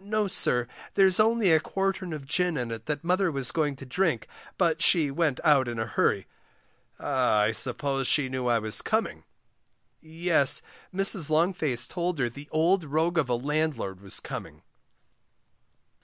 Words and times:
No, 0.00 0.26
sir, 0.26 0.66
there's 0.94 1.20
only 1.20 1.52
a 1.52 1.60
quartern 1.60 2.12
of 2.12 2.26
gin 2.26 2.56
in 2.56 2.72
it 2.72 2.86
that 2.86 3.04
mother 3.04 3.30
was 3.30 3.52
going 3.52 3.76
to 3.76 3.86
drink, 3.86 4.26
but 4.58 4.82
she 4.82 5.12
went 5.12 5.38
out 5.44 5.68
in 5.68 5.78
a 5.78 5.86
hurry. 5.86 6.26
Ah, 6.98 7.38
I 7.42 7.52
suppose 7.52 8.08
she 8.08 8.28
knew 8.28 8.48
I 8.48 8.58
was 8.58 8.82
coming. 8.82 9.22
Yes, 10.00 10.60
Mrs. 10.92 11.30
Longface 11.30 11.86
told 11.86 12.18
her 12.18 12.28
the 12.28 12.48
old 12.50 12.82
rogue 12.82 13.16
of 13.16 13.28
a 13.28 13.36
landlord 13.36 14.00
was 14.00 14.18
coming. 14.18 14.62